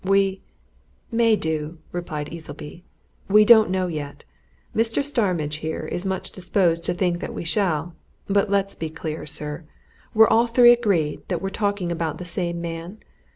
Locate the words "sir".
9.27-9.63